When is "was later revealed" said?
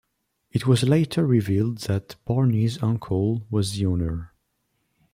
0.65-1.77